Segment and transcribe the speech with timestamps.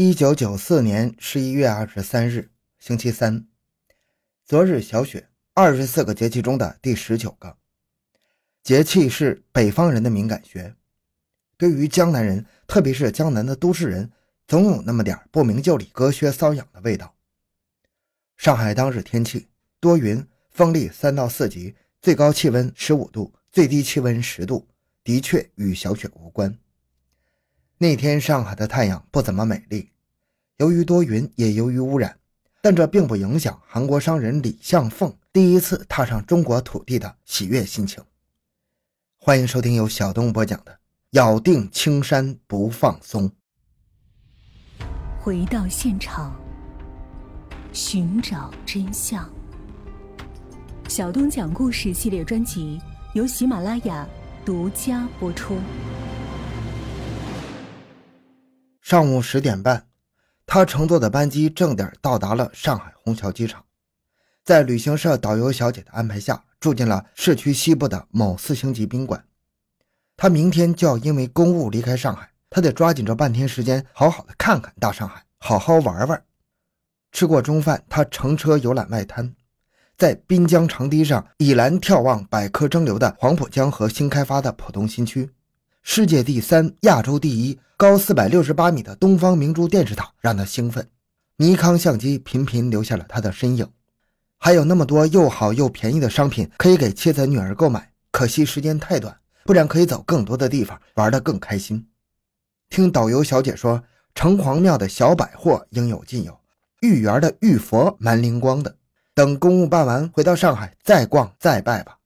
[0.00, 3.48] 一九九四年十一月二十三日，星期三。
[4.44, 7.56] 昨日小雪，二十四个节气中的第十九个。
[8.62, 10.76] 节气是北方人的敏感穴，
[11.56, 14.12] 对于江南人，特别是江南的都市人，
[14.46, 17.16] 总有那么点不明就里、隔靴搔痒的味道。
[18.36, 19.48] 上海当日天气
[19.80, 24.68] 多云，风力三到四级，最高气温十五度，最低气温十度，
[25.02, 26.56] 的确与小雪无关。
[27.80, 29.88] 那天上海的太阳不怎么美丽，
[30.56, 32.18] 由于多云，也由于污染，
[32.60, 38.02] 但这并不影响韩国商人李相凤第一次踏上中国土地的喜悦心情。
[39.16, 40.72] 欢迎收听由小东播讲的
[41.10, 43.30] 《咬定青山不放松》，
[45.20, 46.34] 回到现场，
[47.72, 49.30] 寻找真相。
[50.88, 52.80] 小东讲故事系列专辑
[53.14, 54.04] 由喜马拉雅
[54.44, 55.56] 独家播出。
[58.88, 59.86] 上午十点半，
[60.46, 63.62] 他乘坐的班机正点到达了上海虹桥机场，
[64.42, 69.22] 在旅行社导游小姐的安排下，住进了市区西部的某四星级宾馆。
[70.16, 76.24] 他明天就要因为公务离开上海，他得抓紧这半天时间，好好的看看大上海，好好玩玩。
[77.12, 79.34] 吃过中饭，他乘车游览外滩，
[79.98, 85.30] 在滨江长堤上倚栏眺望百舸争流的黄浦江和新开发的浦东新区。
[85.90, 90.86] 世界第三、亚洲第一、高四百六十八米的东方明珠电视塔让他兴奋，
[91.38, 93.66] 尼康相机频频留下了他的身影，
[94.36, 97.90] 还有那么多又好又便宜的商品可以给妻子女儿购买。
[98.12, 101.88] 可惜时间太短，不然可以走更多的地方，玩得更开心。
[102.68, 103.82] 听导游小姐说，
[104.14, 106.38] 城隍庙的小百货应有尽有，
[106.82, 108.76] 御园的玉佛蛮灵光的。
[109.14, 111.97] 等公务办完，回到上海再逛再拜吧。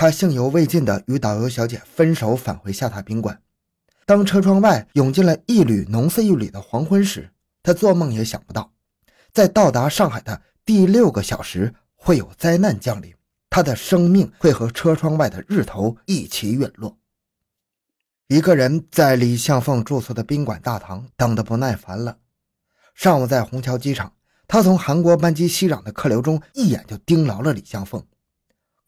[0.00, 3.38] 他兴犹未尽地与导游小姐分手，返回下榻宾馆。
[4.06, 7.30] 当车窗外涌进了一缕浓似一缕的黄昏时，
[7.62, 8.72] 他做梦也想不到，
[9.30, 13.14] 在到达上海的第六个小时会有灾难降临，
[13.50, 16.96] 他的生命会和车窗外的日头一起陨落。
[18.28, 22.16] 一个人在李向凤住宿的宾馆大堂等得不耐烦了。
[22.94, 24.14] 上午在虹桥机场，
[24.48, 28.02] 他从韩国班机熙攘的客流中一眼就盯牢了李向凤。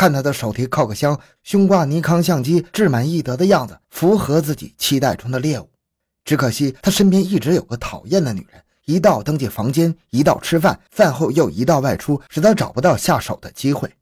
[0.00, 5.68] 看他的手提靠个箱，胸挂尼康相机，志满意得的样子，符合自己期待中的猎物。
[6.24, 13.94] 只可惜他身边一直有个讨厌的女人，一到登记房间，一到吃饭，饭后又一道外出，使他找不到下手的机会。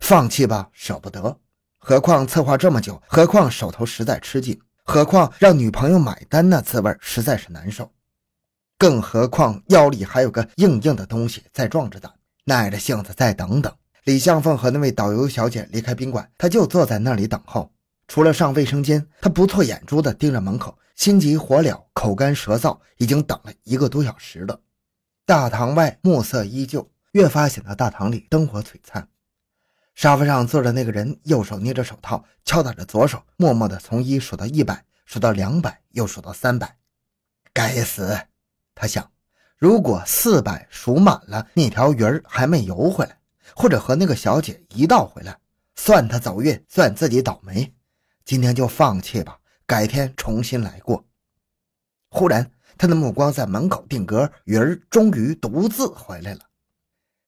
[0.00, 1.36] 放弃吧，舍不得。
[1.76, 7.92] 何况策划这么久，何况手头实在吃紧，何况让女朋友买单那滋味实在是难受。
[8.78, 12.10] 更何况腰里还有个硬硬的东西在壮着胆，
[12.46, 13.70] 耐着性子再等等。
[14.08, 17.70] 李向凤和那位导游小姐离开宾馆，他就坐在那里等候。
[18.06, 24.58] 除了上卫生间，他不错眼珠的盯着门口，心急火燎，口干舌燥，已经等了一个多小时了。
[25.26, 29.06] 大堂外暮色依旧，越发显得大堂里灯火璀璨。
[29.94, 36.78] 沙发上坐着那个人，右手捏着手套，敲打着左手，默默的从一数到一百，数到两百，又数到三百。
[37.52, 38.18] 该死，
[38.74, 39.10] 他想，
[39.58, 43.17] 如果四百数满了，那条鱼儿还没游回来。
[43.54, 45.38] 或者和那个小姐一道回来，
[45.76, 47.72] 算他走运，算自己倒霉。
[48.24, 51.04] 今天就放弃吧，改天重新来过。
[52.10, 56.40] 忽然，他的目光在门口定格，鱼儿终于独自回来了。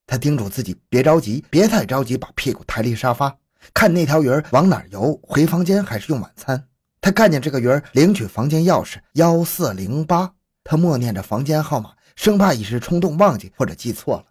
[0.07, 3.37] 他叮嘱自己别着急，别太着急，把屁股抬离沙发，
[3.73, 6.67] 看那条鱼儿往哪游，回房间还是用晚餐。
[6.99, 10.33] 他看见这个鱼儿领取房间钥匙幺四零八，
[10.63, 14.25] 他默念着房间号码，生怕一时冲动忘记或者记错了。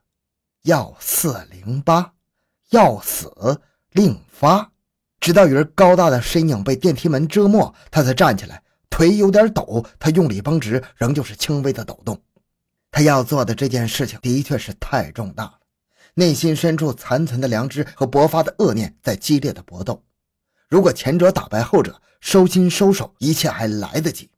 [0.65, 2.13] 幺四零八，
[2.71, 3.61] 要死
[3.93, 4.73] 另发。
[5.19, 9.85] 直到鱼儿高大的身影被电梯门遮没，他才站起来，腿有点抖。
[9.99, 12.21] 他用力绷直，仍旧是轻微的抖动。
[12.91, 15.59] 他要做的这件事情的确是太重大了，
[16.15, 20.03] 内心深处残存的良知和勃发的恶念在激烈的搏斗。
[20.69, 24.31] 如果前者打败后者，收心收手，一切还来得及。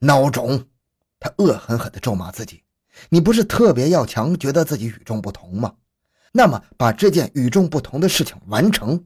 [0.00, 0.66] 孬种！
[1.18, 2.62] 他恶狠狠地咒骂自己。
[3.10, 5.74] 你不是特别要强，觉得自己与众不同吗？
[6.32, 9.04] 那么把这件与众不同的事情完成。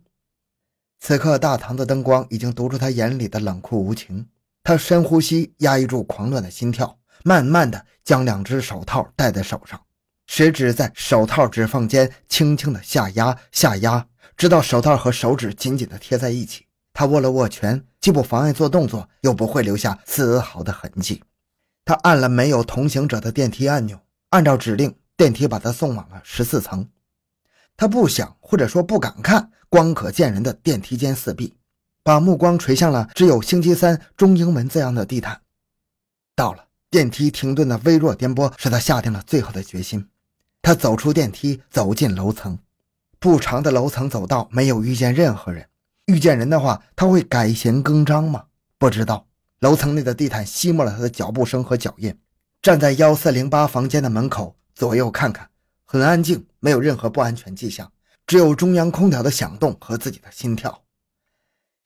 [1.01, 4.27] 此刻大堂的灯光已经读出他眼里的冷酷无情。
[4.65, 9.81] 他深呼吸，压抑住狂乱的心跳，慢慢的将两只手套戴在手上，
[10.29, 14.07] 食指在手套指缝间轻轻的下压下压，
[14.37, 16.67] 直到手套和手指紧紧的贴在一起。
[16.93, 21.23] 他握了握拳，既不妨碍做动作，又不会留下丝毫的痕迹。
[21.85, 24.01] 他按了没有同行者的电梯按钮，
[24.31, 26.89] 按照指令，电梯把他送往了十四层。
[27.77, 31.57] 他不想，或者说不敢看光可见人的电梯间四壁，
[32.03, 35.41] 把目光垂向了只有星期三中英文字样的地毯。
[36.37, 40.09] 到了，电梯停顿的微弱颠簸使他下定了最后的决心。
[40.61, 42.59] 他走出电梯，走进楼层。
[43.19, 45.69] 不长的楼层走道没有遇见任何人。
[46.07, 48.45] 遇见人的话，他会改弦更张吗？
[48.79, 49.27] 不知道。
[49.63, 52.13] 楼层内的地毯吸没了他的脚步声和脚印。
[52.61, 55.49] 站在幺四零八房间的门口，左右看看，
[55.85, 57.93] 很安静，没有任何不安全迹象，
[58.27, 60.83] 只有中央空调的响动和自己的心跳。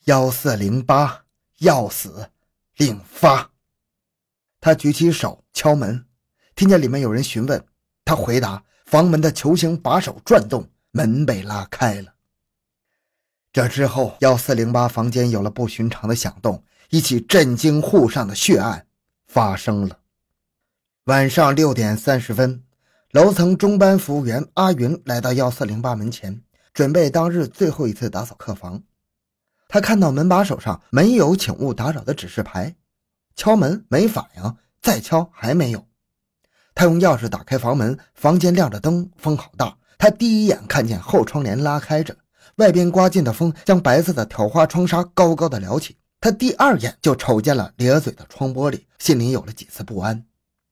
[0.05, 1.25] 幺四零八，
[1.59, 2.31] 要死，
[2.77, 3.51] 领发。
[4.59, 6.07] 他举起手敲门，
[6.55, 7.63] 听见里面有人询问，
[8.07, 12.15] 他回答：“房门的球形把手转动，门被拉开了。”
[13.53, 18.87] 这之后，幺四零八房间有了不寻常的响动，一起震惊沪上的血案
[19.27, 19.99] 发生了。
[21.05, 22.63] 晚上六点三十分，
[23.13, 26.43] 楼层中班服务员阿云来到幺四零八门前，
[26.75, 28.83] 准备当日最后一次打扫客房。
[29.69, 32.75] 他看到门把手上没有“请勿打扰”的指示牌。
[33.35, 35.87] 敲门没反应，再敲还没有。
[36.75, 39.77] 他用钥匙打开房门，房间亮着灯，风好大。
[39.99, 42.17] 他第一眼看见后窗帘拉开着，
[42.57, 45.97] 外边刮进的风将白色的挑花窗纱高高的撩起。
[46.21, 50.25] 他第二眼就瞅见了咧嘴的窗玻璃，心里有了几丝不安。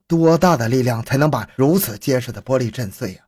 [0.06, 3.22] 多大的力量才能把如此结实的玻璃震碎呀？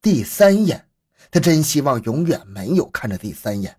[0.00, 0.86] 第三眼，
[1.30, 3.76] 他真希望永远没有看着第三眼。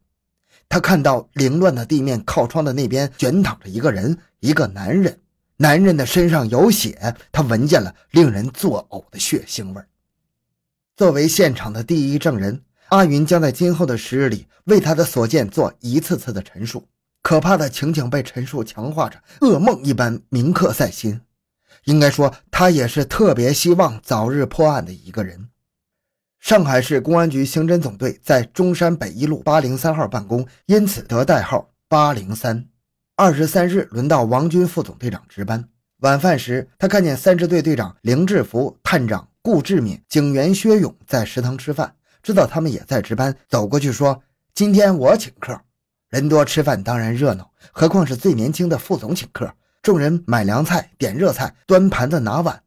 [0.69, 5.19] 他看到凌乱的地面，靠窗的那边卷躺着一个人，一个男人。
[5.57, 9.81] 男人的身上有血，他闻见了令人作呕的血腥味。
[10.95, 16.85] 作为现场的第一证人，阿云将在今后的时日里为他的所见做一次次的陈述。
[17.27, 21.19] 可怕的情景被陈述强化着，噩梦一般铭刻在心。
[21.83, 25.49] 应该说，他也是特别希望早日破案的一个人。
[26.39, 32.65] 上海市公安局刑侦总队在中山北一路八零三号办公，因此得代号八零三。
[33.17, 35.67] 二十三日，轮到王军副总队长值班。
[35.97, 44.23] 晚饭时，他看见三支队队长凌志福、探长顾志敏、警员薛勇在食堂吃饭，知道他们也在值班，走过去说
[44.55, 45.59] ：“今天我请客，
[46.09, 52.61] 人多吃饭当然热闹，何况是最年轻的副总请客。”众人买凉菜、点热菜、端盘子、拿碗，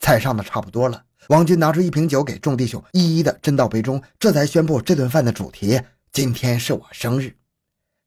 [0.00, 1.04] 菜上的差不多了。
[1.28, 5.80] 王军拿出一瓶酒给众弟兄一一的斟到杯中，这才宣布这顿饭的主题：
[6.10, 7.36] 今天是我生日。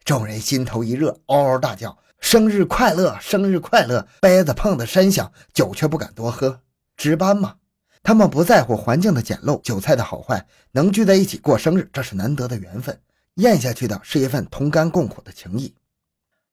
[0.03, 3.17] 众人心头一热，嗷嗷大叫：“生日快乐！
[3.21, 6.61] 生日快乐！”杯子碰得山响，酒却不敢多喝。
[6.97, 7.55] 值班嘛，
[8.03, 12.99] 他们不在乎环境的简陋、酒菜的好坏，能聚在一起过生日，这是难得的缘分。
[13.35, 15.73] 咽下去的是一份同甘共苦的情谊。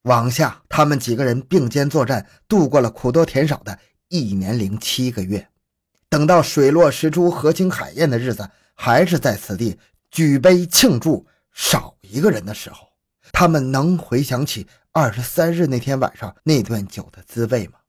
[0.02, 3.78] 往下，他们几个人并肩作战，度过了苦多甜少的
[4.08, 5.48] 一年零七个月。
[6.08, 9.78] 等到水落石出、河清海晏的日子，还是在此地
[10.10, 12.88] 举杯庆祝少一个人的时候，
[13.32, 17.80] 他们能回想起二十三日那天晚上那顿酒的滋味吗？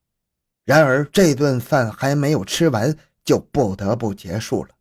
[0.65, 4.71] 然而，这顿饭还没有吃完，就不得不结束了。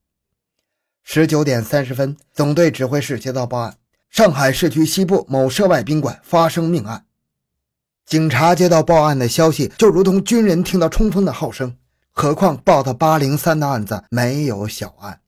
[1.04, 3.78] 十九点三十分，总队指挥室接到报案：
[4.10, 7.04] 上海市区西部某涉外宾馆发生命案。
[8.06, 11.76] 警察接到报案的消息，就如同军人听到冲锋的号声。
[12.10, 15.20] 何况报的八零三的案子没有小案。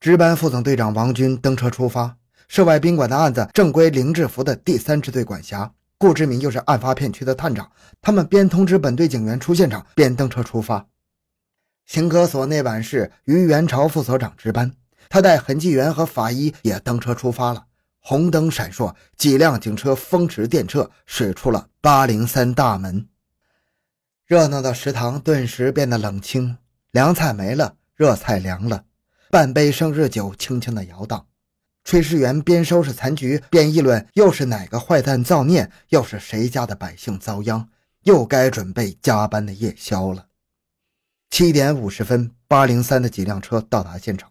[0.00, 2.16] 值班副总队长王军登车出发。
[2.46, 5.72] 涉外宾馆的案子正归林志福的第三支队管辖。
[5.98, 7.70] 顾志明又是案发片区的探长，
[8.00, 10.86] 他们边通知本队警员出现场，边登车出发。
[11.86, 14.72] 刑科所那晚是于元朝副所长值班，
[15.08, 17.66] 他带痕迹员和法医也登车出发了。
[18.00, 23.08] 红灯闪烁，几辆警车风驰电掣驶出了八零三大门。
[24.26, 26.58] 热闹的食堂顿时变得冷清，
[26.90, 28.84] 凉菜没了，热菜凉了，
[29.30, 31.26] 半杯生日酒轻轻的摇荡。
[31.84, 35.70] 炊事员边收拾残局边议论：又是哪个坏蛋造孽？
[35.88, 37.68] 又是谁家的百姓遭殃？
[38.04, 40.26] 又该准备加班的夜宵了。
[41.30, 44.30] 七点五十分，八零三的几辆车到达现场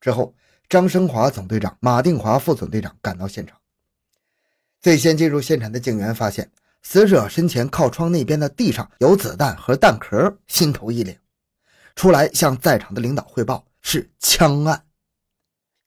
[0.00, 0.34] 之后，
[0.68, 3.58] 张生华总队长、马定华副总队长赶到现场。
[4.80, 6.50] 最先进入现场的警员发现。
[6.88, 11.16] 死者身前靠窗那边的地上有子弹和弹壳，心头一凛，
[11.96, 14.84] 出来向在场的领导汇报：是枪案。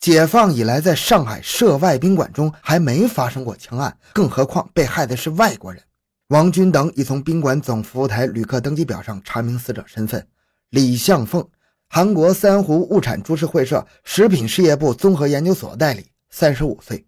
[0.02, 5.82] 解放以来，在上海涉外宾馆中还没发生过枪案，更何况被害的是外国人。
[6.28, 10.28] 王军等已从宾馆总服务台旅客登记表上查明死者身份：
[10.72, 11.48] 李向凤，
[11.92, 17.08] 韩国三湖物产株式会社食品事业部综合研究所代理，三十五岁。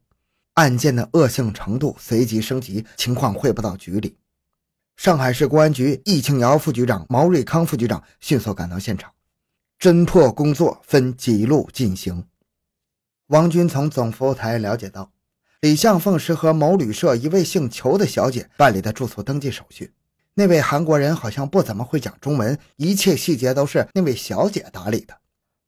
[0.55, 4.17] 案件的恶性程度随即升级，情况汇报到局里。
[4.97, 9.11] 上海市公安局易庆尧副局长、毛瑞康副局长迅速赶到现场，
[9.79, 12.25] 侦破工作分几路进行。
[13.27, 15.11] 王军从总服务台了解到，
[15.59, 19.93] 李向凤是和某旅社一位姓裘的小姐办理的住宿登记手续。
[20.33, 25.13] 那位韩国人好像不怎么会讲中文，一切细节都是那位小姐打理的。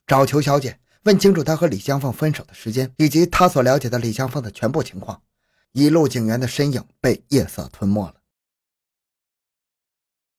[0.08, 5.22] 找裘小姐，问清楚她和李香凤分手的时间，以及她所了解的李香凤的全部情况。
[5.74, 8.16] 一路警员的身影被夜色吞没了。